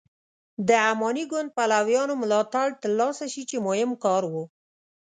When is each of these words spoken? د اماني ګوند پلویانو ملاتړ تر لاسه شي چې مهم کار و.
د 0.67 0.69
اماني 0.91 1.23
ګوند 1.31 1.49
پلویانو 1.57 2.13
ملاتړ 2.21 2.67
تر 2.81 2.91
لاسه 2.99 3.25
شي 3.33 3.43
چې 3.49 3.57
مهم 3.67 3.91
کار 4.03 4.23
و. 4.31 4.33